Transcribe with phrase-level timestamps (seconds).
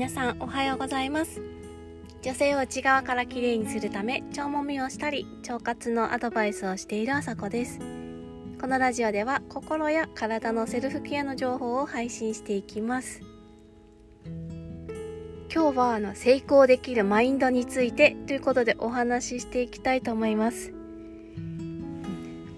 [0.00, 1.42] 皆さんおはようございます。
[2.22, 7.80] 女性を内側からきれいにするため腸もみをしたり腸活のアドバイスをしているあさこです。
[8.58, 13.20] このラジオでは心や体のセルフケアの情報を配信していきます。
[15.54, 20.72] 今日はあの成功できるマインドについてということでお話ししていきたいと思います。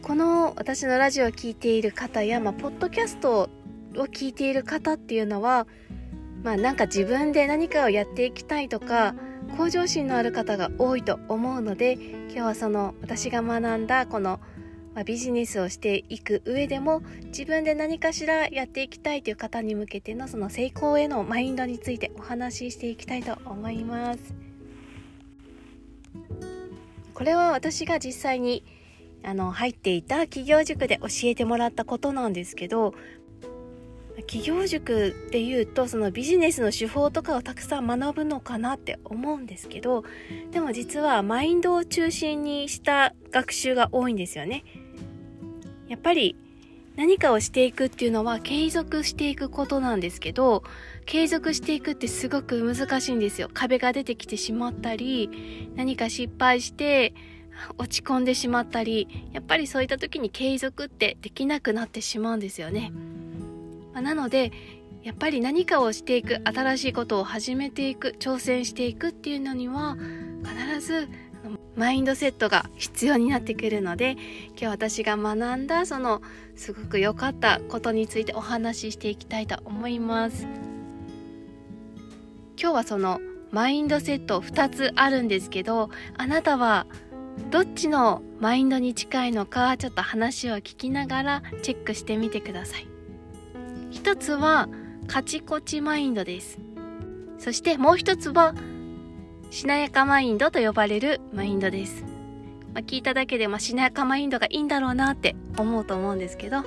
[0.01, 3.51] この私のラジオを聴いている方や、まあ、ポッドキャスト
[3.97, 5.67] を聞いている方っていうのは
[6.43, 9.15] まあなんか自分で何かをやっていきたいとか
[9.57, 14.41] 向上心のある方が多いと思うので今日はその私が学んだこの、
[14.95, 24.35] まあ、ビジネスをしていく上でも自分で何かしらやっていきたいという方に向けてのその成功へのマインドについてお話ししていきたいと思います。
[27.15, 28.65] これは私が実際に
[29.23, 32.95] あの入っていた企業塾で教えてもらったことなんですけど
[34.21, 40.05] 企業塾っていうとそのビジネスの手法とかをたくさん学ぶのかなって思うんですけど
[40.51, 44.65] でも実はマインドを中心にした学習が多いんですよね
[45.89, 46.37] やっぱり
[46.97, 50.63] 何かをしていくっていうのは継続していくことなんですけど
[51.07, 57.15] 継続していくってすごく難しいんですよ壁が出てきてしまったり何か失敗して
[57.79, 62.93] 落ち込んでしまったりやっぱりそういった時に継続ってできなくなってしまうんですよね。
[63.93, 64.53] まあ、なので
[65.03, 69.97] やっぱり何かをしていく新しいことを始めていく挑戦していくっていうのには
[70.45, 71.09] 必ず
[71.75, 74.17] マインドセットが必要になってくるので
[74.51, 76.23] 今日私が学んだその
[76.55, 80.47] すごく良かったことについてお話ししていきたいと思います。
[82.61, 83.21] 今日はその
[83.51, 86.87] マインドセット2つあるんですけどあなたは
[87.51, 92.92] どっちのマインドに近いのかちょっと話を聞きながらチェックしてみてください。
[93.93, 94.69] 一つは
[95.07, 96.59] カチコチマインドです。
[97.39, 98.55] そしてもう一つは
[99.51, 102.05] しなやかマインドと呼ばれるマインドです、
[102.73, 106.65] まあ、聞いただけで、まあ、しなやかマインドがいいんだろうなって思うと思うんですけど。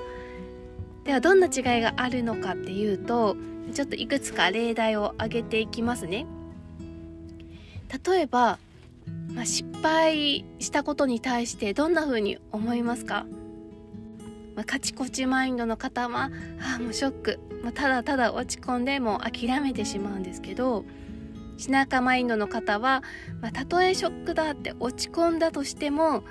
[1.03, 3.38] ではどんな違いがあるのかっていうと
[3.74, 6.25] ちょっといくつか例題を挙げていきますね。
[8.06, 8.59] 例えば、
[9.34, 13.25] まあ、失敗したことに対してどんな風に思いますか？
[14.56, 16.32] まあ、カチコチマインドの方は
[16.76, 20.86] あもうショック、まあ、ただただ落ち込んでもう諦めてしまうんですけど
[21.58, 23.04] しなかマインドの方は、
[23.42, 26.24] まあ、たとえショックだって落ち込んだとしても、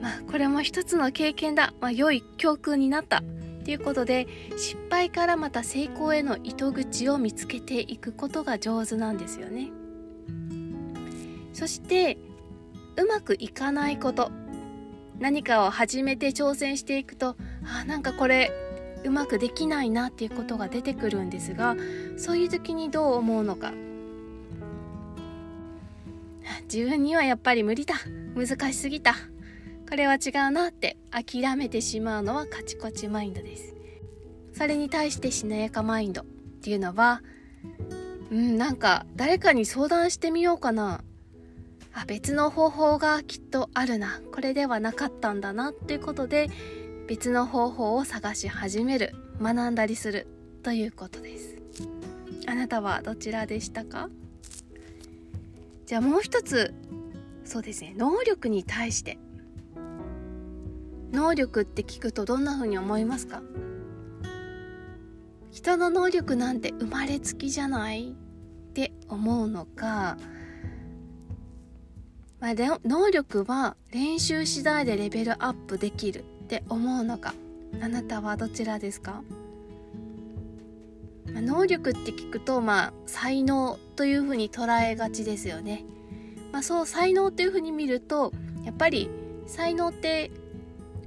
[0.00, 4.26] まあ、これも一つの経験だ、まあ、良い教訓になったっていうことで
[4.56, 9.70] 失敗からまた成功への糸口を見つけていくことが上手なんですよね。
[11.52, 12.18] そして
[12.96, 14.32] うまくいかないこと。
[15.22, 18.50] 何かを始めて挑戦していくとあなんかこれ
[19.04, 21.76] うまくできないなっていうことが出てくるんですが
[22.16, 23.72] そういう時にどう思うのか。
[26.64, 27.94] 自分にはやっぱり無理だ。
[28.34, 29.14] 難しすぎた。
[29.88, 33.74] これは違うなって諦めてしまうのはカチコチマインドです。
[34.54, 36.24] それに対してしなやかマインドっ
[36.62, 37.22] ていうのは
[38.30, 41.04] うんなんか誰かに相談してみようかな。
[41.94, 44.20] あ別の方法がきっとあるな。
[44.32, 46.48] これではなかったんだなっていうことで
[47.06, 50.26] 別の方法を探し始める学んだりする
[50.62, 51.56] ということです。
[52.46, 54.08] あなたはどちらでしたか？
[55.86, 56.74] じゃあもう一つ
[57.44, 57.94] そうですね。
[57.96, 59.18] 能力に対して。
[61.12, 63.42] 能力って聞くとどんな風に思いますか？
[65.50, 68.14] 人の能力なんて生まれつきじゃないっ
[68.72, 70.16] て思うのか
[72.42, 72.54] まあ、
[72.84, 77.34] 能力は練習次第でレベルアップできるって思うのか。
[77.80, 79.22] あなたはどちらですか、
[81.32, 85.84] まあ、能力って聞くとまあ才能というふうに捉えがちですよね、
[86.52, 88.32] まあ、そう才能っていうふうに見ると
[88.64, 89.08] やっぱり
[89.46, 90.30] 才能って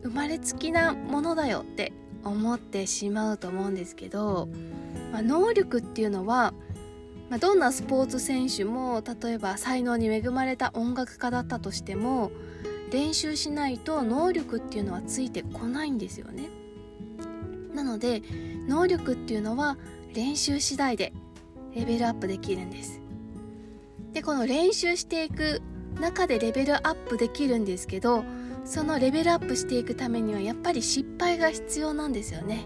[0.03, 1.93] 生まれつきなものだよって
[2.23, 4.49] 思ってしまうと思うんですけど、
[5.11, 6.53] まあ、能力っていうのは
[7.29, 12.31] まあ、どんなスポーツ選手も例えば才能に恵まれた音楽家だったとしても
[12.91, 16.49] 練習しないと能力っていうのはついてこないんですよね。
[17.73, 18.21] なので
[18.67, 19.77] 能力っていうのは
[20.13, 21.13] 練習次第で
[21.73, 23.01] レベルアップできるんです。
[24.13, 25.61] でこの練習していく
[25.99, 28.23] 中でレベルアップできるんですけど
[28.63, 32.65] そのレベルアップしていくためにはやっぱり失敗が必要なんですよね。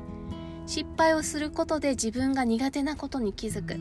[0.70, 3.80] 失敗をすることで自分が苦手なことに気づく。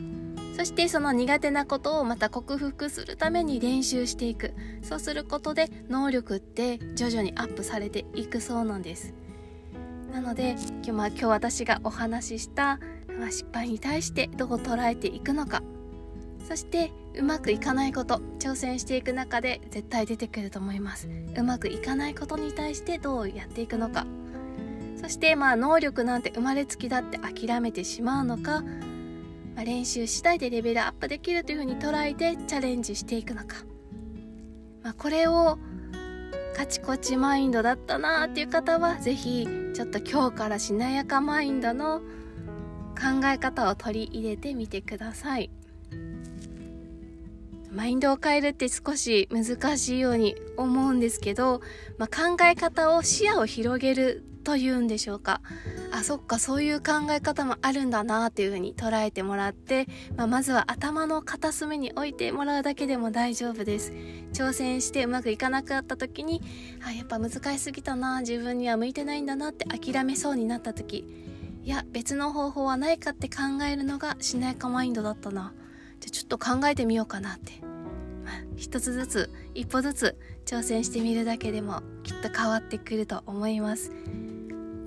[0.57, 4.55] そしてその苦手なことをまた克服するために練習していく。
[4.81, 9.13] そうすることで能力って徐々にアップされていくそうなんです。
[10.11, 12.79] なので今日,、ま、今日私がお話しした、
[13.19, 15.61] まあ、失敗に対してどう捉えていくのか。
[16.47, 21.07] そしてうまくいかないこと挑戦していく中で絶対出てくると思います。
[21.37, 24.07] うまくいかないことに対してどうやっていくのか。
[25.09, 28.61] そしてまあ能力なんて生まれつきだって諦めてしまうのか、
[29.55, 33.55] まあ、練習次第でレベルアップできるというふうに捉えてチャレンジしていくのか、
[34.83, 35.57] まあ、これを
[36.55, 42.01] カチコチマインドだったなーっていう方は是非ちょっと今日からしなやかマインドの
[42.95, 45.49] 考え方を取り入れてみてください。
[47.71, 51.61] マインドを変えるって少し難しいように思うんですけど、
[51.97, 55.41] まあ、考え方を視野を広げるというんでしょうか。
[55.91, 63.91] あそっかそういう考え方もあるんだなっていうふうに捉えてもらって、まあ、まずは頭の片隅に置いてもらうだけでも大丈夫です。
[64.33, 66.41] 挑戦してうまくいかなくなった時に
[66.85, 71.05] あやっぱ難しすぎたな自分には向いてないんだなって諦めそうになった時。
[71.63, 75.53] いや別の方法はないかって考えるのがしなやかマインドだったな。
[75.99, 77.61] じゃちょっと考えてみようかなって、
[78.55, 83.91] 一つずつ一歩ずつ挑戦してみるだけでもきっと変わってくると思います。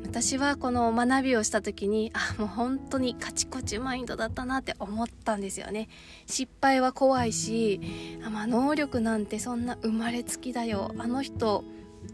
[0.05, 5.89] 私はこの学びをした時にあもう本当にカチコチマインドだったなって思ったんですよね。
[6.27, 7.81] 失敗は怖いし
[8.25, 10.93] あ、まあ、能力なんてそんな生まれつきだよ。
[10.99, 11.65] あの人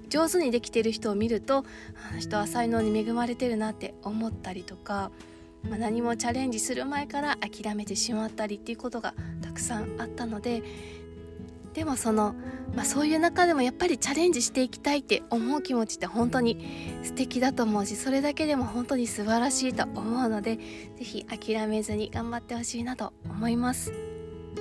[0.08, 1.64] 上手にできてる人を見ると
[2.10, 5.10] あの人は才能に恵まれてるなって思ったりとか
[5.68, 10.62] まあ、何もチャレンジする前から諦めてしまったりっていうことがたくさんあったので
[11.74, 12.34] でもその、
[12.74, 20.58] まあ、そういう中でもやっぱりチャレンジしていきたいって思う気持ちって本当に素敵だと思うしそれだけでも本当に素晴らしいと思うので
[20.96, 23.92] 是非諦めずに頑張ってほしいなと思います。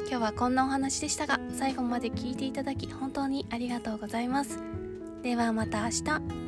[0.10, 4.60] 今日はこんなお話でしたが最後まで聞いていただき本当にありがとうございます。
[5.22, 6.47] ではまた明日。